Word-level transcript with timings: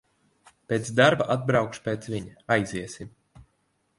Pēc 0.71 0.87
darba 0.99 1.27
atbraukšu 1.33 1.85
pēc 1.89 2.09
viņa, 2.13 2.33
aiziesim. 2.57 3.15